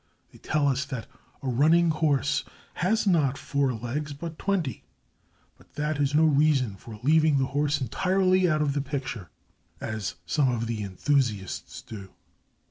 [0.31, 1.05] They tell us that
[1.43, 2.43] a running horse
[2.81, 4.83] "has not four legs, but twenty,"
[5.59, 9.29] but that is no reason for leaving the horse entirely out of the picture,
[9.79, 12.09] as some of the enthusiasts do.